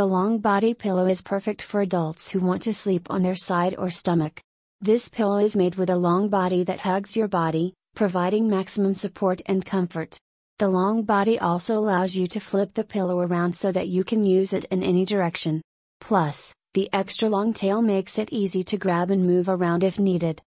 The 0.00 0.06
long 0.06 0.38
body 0.38 0.72
pillow 0.72 1.06
is 1.08 1.20
perfect 1.20 1.60
for 1.60 1.82
adults 1.82 2.30
who 2.30 2.40
want 2.40 2.62
to 2.62 2.72
sleep 2.72 3.06
on 3.10 3.22
their 3.22 3.36
side 3.36 3.74
or 3.76 3.90
stomach. 3.90 4.40
This 4.80 5.10
pillow 5.10 5.36
is 5.36 5.54
made 5.54 5.74
with 5.74 5.90
a 5.90 5.96
long 6.08 6.30
body 6.30 6.64
that 6.64 6.80
hugs 6.80 7.18
your 7.18 7.28
body, 7.28 7.74
providing 7.94 8.48
maximum 8.48 8.94
support 8.94 9.42
and 9.44 9.62
comfort. 9.62 10.18
The 10.58 10.68
long 10.68 11.02
body 11.02 11.38
also 11.38 11.76
allows 11.76 12.16
you 12.16 12.26
to 12.28 12.40
flip 12.40 12.72
the 12.72 12.82
pillow 12.82 13.20
around 13.20 13.54
so 13.54 13.72
that 13.72 13.88
you 13.88 14.02
can 14.02 14.24
use 14.24 14.54
it 14.54 14.64
in 14.70 14.82
any 14.82 15.04
direction. 15.04 15.60
Plus, 16.00 16.54
the 16.72 16.88
extra 16.94 17.28
long 17.28 17.52
tail 17.52 17.82
makes 17.82 18.18
it 18.18 18.32
easy 18.32 18.64
to 18.64 18.78
grab 18.78 19.10
and 19.10 19.26
move 19.26 19.50
around 19.50 19.84
if 19.84 19.98
needed. 19.98 20.40